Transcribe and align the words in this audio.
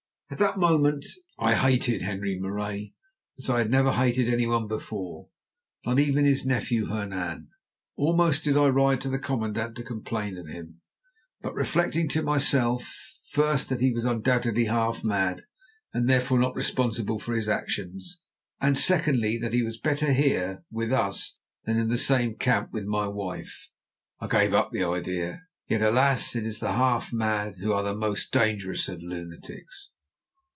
At 0.31 0.37
that 0.37 0.57
moment 0.57 1.05
I 1.39 1.55
hated 1.55 2.03
Henri 2.03 2.39
Marais 2.39 2.93
as 3.37 3.49
I 3.49 3.57
had 3.57 3.69
never 3.69 3.91
hated 3.91 4.29
anyone 4.29 4.65
before, 4.65 5.27
not 5.85 5.99
even 5.99 6.23
his 6.23 6.45
nephew 6.45 6.85
Hernan. 6.85 7.49
Almost 7.97 8.45
did 8.45 8.55
I 8.55 8.67
ride 8.69 9.01
to 9.01 9.09
the 9.09 9.19
commandant 9.19 9.75
to 9.75 9.83
complain 9.83 10.37
of 10.37 10.47
him, 10.47 10.79
but 11.41 11.53
reflecting 11.53 12.07
to 12.11 12.21
myself, 12.21 12.95
first 13.29 13.67
that 13.67 13.81
he 13.81 13.91
was 13.91 14.05
undoubtedly 14.05 14.65
half 14.67 15.03
mad, 15.03 15.41
and 15.93 16.07
therefore 16.07 16.39
not 16.39 16.55
responsible 16.55 17.19
for 17.19 17.35
his 17.35 17.49
actions, 17.49 18.21
and 18.61 18.77
secondly 18.77 19.37
that 19.37 19.51
he 19.51 19.63
was 19.63 19.79
better 19.81 20.13
here 20.13 20.63
with 20.71 20.93
us 20.93 21.39
than 21.65 21.75
in 21.75 21.89
the 21.89 21.97
same 21.97 22.35
camp 22.35 22.71
with 22.71 22.85
my 22.85 23.05
wife, 23.05 23.67
I 24.21 24.27
gave 24.27 24.53
up 24.53 24.71
the 24.71 24.85
idea. 24.85 25.41
Yet 25.67 25.81
alas! 25.81 26.37
it 26.37 26.45
is 26.45 26.59
the 26.61 26.71
half 26.71 27.11
mad 27.11 27.55
who 27.57 27.73
are 27.73 27.83
the 27.83 27.93
most 27.93 28.31
dangerous 28.31 28.87
of 28.87 29.03
lunatics. 29.03 29.89